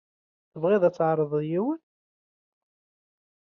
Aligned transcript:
Tebɣiḍ 0.51 0.83
ad 0.85 0.93
tɛerḍeḍ 0.95 1.41
yiwen? 1.49 1.81